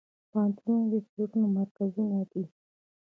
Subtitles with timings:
[0.29, 2.43] پوهنتونونه د څیړنو مرکزونه دي.